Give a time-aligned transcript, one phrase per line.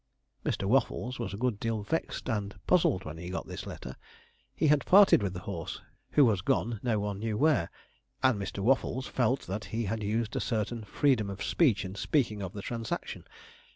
[0.43, 0.63] Mr.
[0.63, 3.95] Waffles was a good deal vexed and puzzled when he got this letter.
[4.55, 5.79] He had parted with the horse,
[6.13, 7.69] who was gone no one knew where,
[8.23, 8.63] and Mr.
[8.63, 12.63] Waffles felt that he had used a certain freedom of speech in speaking of the
[12.63, 13.25] transaction.